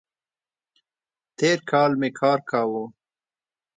تېر 1.37 1.57
کال 1.69 1.91
می 1.99 2.09
کار 2.19 2.39
کاوو 2.49 2.83